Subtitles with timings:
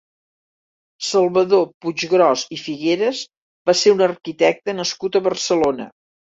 [1.07, 3.21] Salvador Puiggròs i Figueras
[3.71, 5.89] va ser un arquitecte nascut a Barcelona.